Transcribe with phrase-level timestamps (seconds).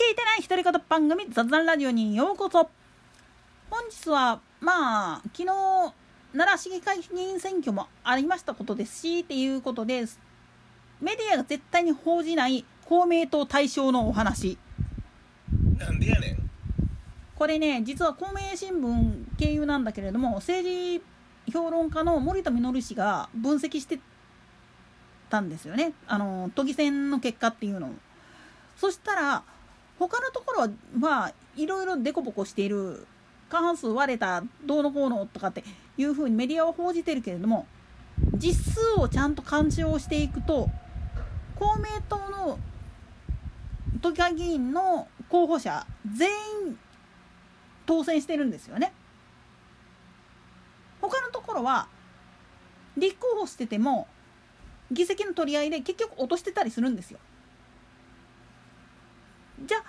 [0.00, 2.70] 聞いてない独り言番組雑談ラジオにようこそ。
[3.68, 5.44] 本日はまあ昨日
[6.32, 10.06] 奈良市議会議員選挙もありましたことですしっていうことで
[11.02, 14.56] メディアが絶対に報じない公明党対象のお話。
[15.76, 16.50] なんでやねん。
[17.36, 21.02] これね実は公明新聞経由なんだけれども政治
[21.52, 24.00] 評論家の森田稔氏が分析して
[25.28, 25.92] たんですよね。
[26.06, 27.90] あの都議選の結果っていうのを。
[28.78, 29.42] そしたら
[30.00, 33.06] 他のところはまあいろいろデコボコしている
[33.50, 35.62] 過半数割れたどうのこうのとかって
[35.98, 37.66] いうふうにメディアは報じてるけれども
[38.34, 40.70] 実数をちゃんと干渉していくと
[41.56, 42.58] 公明党の
[44.00, 45.86] 都議会議員の候補者
[46.16, 46.30] 全
[46.68, 46.78] 員
[47.84, 48.92] 当選してるんですよね。
[51.02, 51.88] 他のところは
[52.96, 54.06] 立候補してても
[54.90, 57.18] 議席の取り合いで結局落としてたりするんですよ。
[59.66, 59.84] じゃあ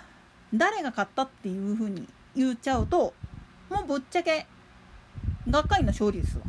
[0.54, 2.06] 誰が勝ったっていうふうに
[2.36, 3.14] 言っちゃうと
[3.70, 4.46] もうぶっちゃけ
[5.48, 6.44] 学会の勝利ですわ。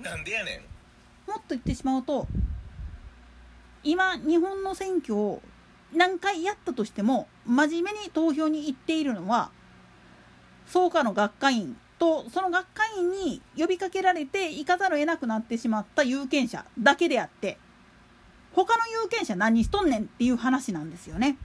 [0.00, 2.26] なんでやねんもっと言ってしまうと
[3.82, 5.40] 今日本の選挙を
[5.94, 9.50] 何回やったとしても真面目に投票に行っているのは
[10.66, 17.58] 創価の学会員とその学会員に呼びかけられて行かざるを得なくなってしまった有権者だけであって
[18.52, 21.36] 他の有権者何しとんねんっていう話なんですよね。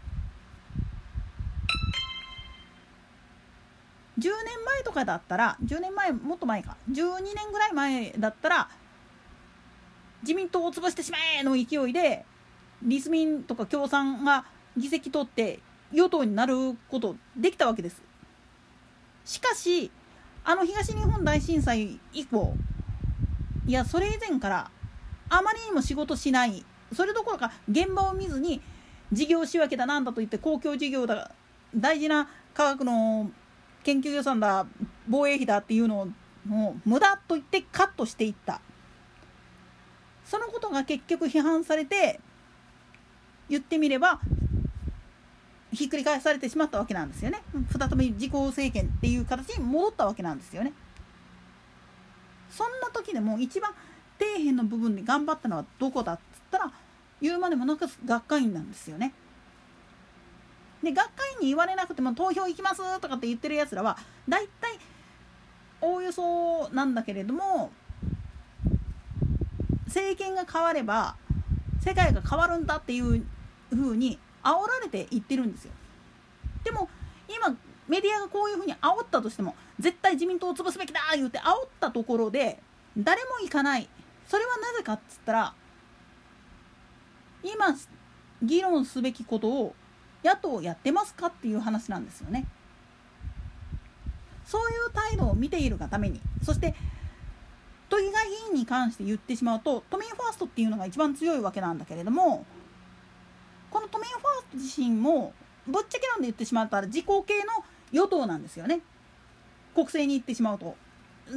[4.19, 8.69] 10年前とかだったら10年前もっと前か12年ぐらい前だったら
[10.21, 12.25] 自民党を潰してしまえの勢いで
[12.83, 14.45] 立民とか共産が
[14.77, 15.59] 議席取って
[15.91, 18.01] 与党になることできたわけです。
[19.25, 19.91] しかし
[20.43, 22.53] あの東日本大震災以降
[23.67, 24.71] いやそれ以前から
[25.29, 28.61] あまりにも仕事しないそれどころか現場を見ずに
[29.11, 31.31] 事業仕分けだなんだと言って公共事業だ
[31.75, 33.29] 大事な科学の
[33.83, 34.65] 研究予算だ
[35.07, 36.07] 防衛費だっていうのを
[36.45, 38.61] もう無駄と言ってカットしていった。
[40.25, 42.19] そのことが結局批判されて
[43.49, 44.19] 言ってみれば
[45.73, 47.41] ひっくり返されてしまったわけなんですよね。
[47.77, 50.73] 再び自公政権っていう形に戻ったわけなんですよね。
[52.51, 53.71] そんな時でも一番
[54.19, 56.71] 底辺の部分で頑張ったのはどこだっつったら
[57.21, 59.13] 言うまでもなく学会員なんですよね。
[60.83, 63.97] で学会に言われなくても投票行きますとかって言ってるやつらは
[64.27, 64.79] 大体
[65.81, 67.71] おおよそなんだけれども
[69.87, 71.15] 政権が変われば
[71.81, 73.25] 世界が変わるんだっていう
[73.71, 75.71] 風に煽られて言ってるんですよ。
[76.63, 76.89] でも
[77.27, 77.55] 今
[77.87, 82.61] メディアがこういう風に煽ったとしても絶対自民党を潰すべきだ言って煽ったところで
[82.97, 83.89] 誰も行かない。
[84.27, 85.53] それはなぜかっつったら
[87.43, 87.75] 今
[88.43, 89.75] 議論すべきことを
[90.23, 92.45] 野党やってますかっていう話なんですよね。
[94.45, 96.73] そういう態度を見ているがためにそして
[97.87, 102.45] 都議会議員に関して言ってしまうと都民ファーストっていうのが一番強いわけなんだけれども
[103.69, 105.33] この都民ファースト自身も
[105.67, 108.81] ぶっちゃけなんで言ってしまったら自公系の与党なんですよね
[109.75, 110.75] 国政に行ってしまうと。
[111.29, 111.31] っ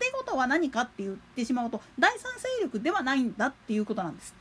[0.00, 4.34] てことは何かって言ってしまうと第三勢力ではないんだっていうことなんです。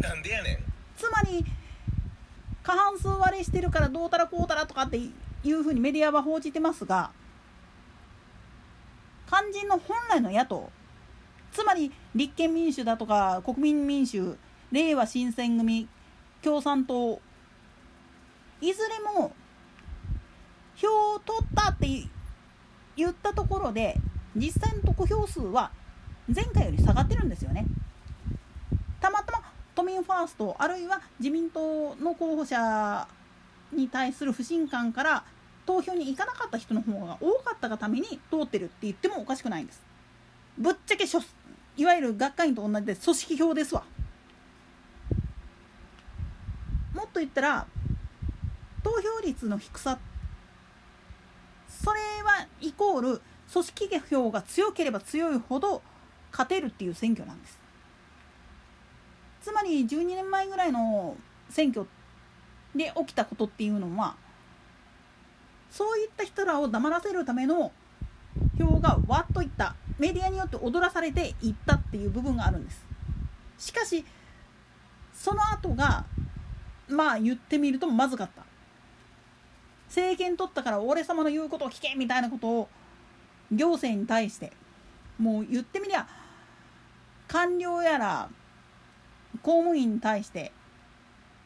[0.00, 0.58] なんでやねん
[0.96, 1.50] つまり過
[2.76, 7.10] 半数割れしてるからどうたらこうたらとかっていうふうにメディアは報じてますが
[9.28, 10.70] 肝心の本来の野党
[11.52, 14.36] つまり立憲民主だとか国民民主
[14.70, 15.88] れいわ新選組
[16.42, 17.20] 共産党
[18.60, 19.32] いずれも
[20.76, 21.86] 票を取ったって
[22.96, 23.96] 言ったところで
[24.34, 25.70] 実際の得票数は
[26.34, 27.66] 前回より下がってるんですよね。
[29.00, 29.35] たまた
[29.76, 33.06] 都民ファーストあるいは自民党の候補者
[33.72, 35.24] に対する不信感から
[35.66, 39.82] 投票に行かなかった人の方が多かったがために通ってるって言ってもおかしくないんです。
[40.58, 41.04] ぶっちゃけ
[41.76, 43.84] いわゆる学会員と同じで組織票ですわ。
[46.94, 47.66] もっと言ったら
[48.82, 49.98] 投票率の低さ
[51.68, 53.20] それはイコール
[53.52, 55.82] 組織票が強ければ強いほど
[56.30, 57.65] 勝てるっていう選挙なんです。
[59.46, 61.16] つまり12年前ぐらいの
[61.48, 61.86] 選挙
[62.74, 64.16] で起きたことっていうのは
[65.70, 67.70] そういった人らを黙らせるための
[68.58, 72.84] 票がわっといったメディアによって踊らされていったっていう部分があるんです。
[73.56, 74.04] しかし
[75.14, 76.06] その後が
[76.88, 78.42] まあ言ってみるとまずかった。
[79.86, 82.68] 政権取ったから俺様の言うことを聞けみたいなことを
[83.52, 84.52] 行政に対して
[85.20, 86.08] もう言ってみりゃ
[87.28, 88.28] 官僚やら
[89.38, 90.52] 公務員に対して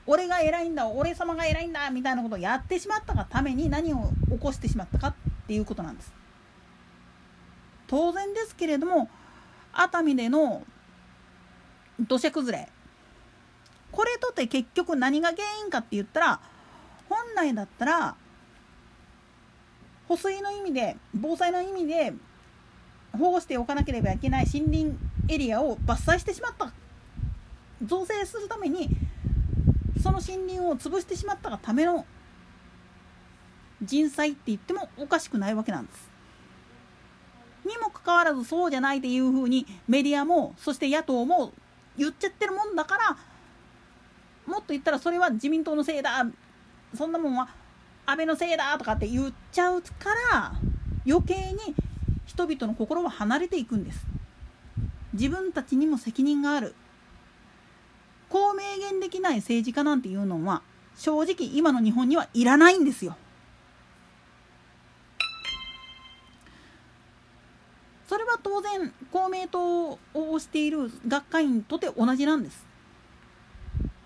[0.07, 5.15] 俺が偉いんだ俺様が偉いんだみたいなことをやってしまったがために何を起こしてしまったかっ
[5.47, 6.13] ていうことなんです。
[7.87, 9.09] 当然ですけれども
[9.73, 10.63] 熱海での
[12.01, 12.69] 土砂崩れ
[13.91, 16.41] これとて結局何が原因かって言ったら
[17.09, 18.15] 本来だったら
[20.09, 22.13] 保水の意味で防災の意味で
[23.13, 24.97] 保護しておかなければいけない森林
[25.29, 26.73] エリアを伐採してしまった
[27.85, 28.89] 造成するために
[30.03, 32.05] その森林を潰してしまったがための
[33.83, 36.11] 人災って言ってもおかしくないわけなんです。
[37.65, 41.53] にもかかわらずそうじゃないっていうふうにメディアもそして野党も
[41.97, 43.17] 言っちゃってるもんだから
[44.47, 46.27] もっと言ったらそれは自民党のせいだ
[46.95, 47.49] そんなもんは
[48.07, 49.89] 安倍のせいだとかって言っちゃうか
[50.33, 50.53] ら
[51.07, 51.75] 余計に
[52.27, 54.07] 人々の心は離れていくんです
[55.13, 56.75] 自分たちにも責任がある
[58.31, 60.63] こう明言できない政治家なんていうのは
[60.97, 63.17] 正直今の日本にはいらないんですよ。
[68.09, 72.67] それは当然公明党を推している学会員とて同じなんです。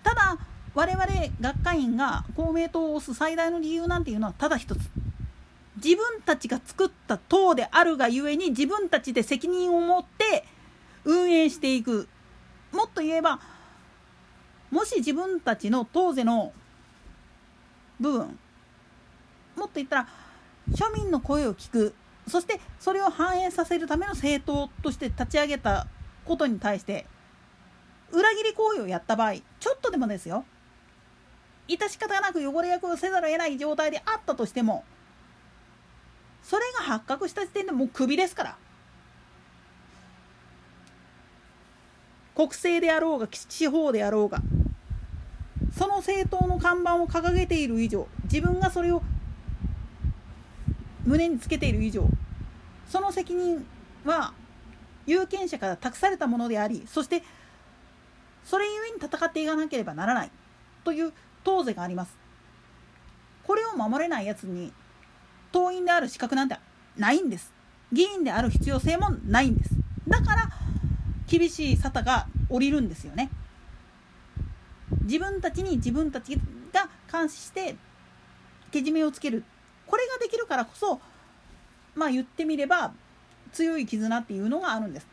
[0.03, 0.37] ただ
[0.73, 1.05] 我々
[1.41, 4.79] 学会員が公明党を推す最大の理由なんていうのはただ一つ。
[5.83, 10.45] 自分たちが作った党であるがゆえに自分たちで責任を持って
[11.03, 12.07] 運営していく。
[12.71, 13.39] もっと言えば
[14.75, 16.51] もし自分たちの党是の
[17.97, 18.37] 部分
[19.55, 20.07] もっと言ったら
[20.69, 21.95] 庶民の声を聞く。
[22.27, 25.87] そしてそれを反映させるための政党として立ち上げた
[26.25, 27.05] ことに対して
[28.11, 30.43] 裏切り行為をやった場合ちょっとでもですよ。
[31.69, 34.83] 致し方なく汚れ役をせざるを得ない状態であったとしても
[36.43, 38.57] それが発覚した時点でもうクビですから。
[42.35, 44.41] 国政であろうが地方であろうが
[45.77, 49.01] その政党の看板を掲げている以上自分がそれを
[51.05, 52.07] 胸につけている以上
[52.87, 53.65] その責任
[54.05, 54.33] は
[55.05, 57.23] 有権者から託されたものでありそして
[58.43, 60.31] それゆえに戦っていかなければならない
[60.83, 61.11] という
[61.43, 62.15] 党是があります。
[63.43, 64.71] これを守れないやつに
[65.51, 66.57] 党員である資格なんて
[66.95, 67.51] ないんです。
[67.91, 69.71] 議員である必要性もないんです。
[70.07, 70.49] だから
[71.27, 73.29] 厳しい沙汰が下りるんですよね。
[75.05, 76.35] 自分たちに自分たち
[76.73, 77.75] が監視して
[78.71, 79.43] けじめをつける。
[79.87, 80.99] これができるからこそ
[81.95, 82.91] まあ言ってみれば
[83.53, 85.07] 強い絆っていうのがあるんです。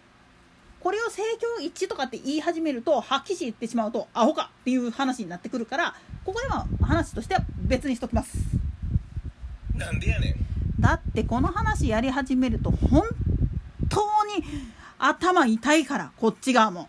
[0.81, 5.95] これを政教一致とかって言い始めるとはっきし言ってしまうとアホかっていう話になってくるから
[6.25, 8.37] ここでは話としては別にしときます。
[9.75, 10.37] なんでやねん。
[10.81, 13.03] だってこの話やり始めると本
[13.89, 14.45] 当に
[14.99, 16.89] 頭痛いからこっち側も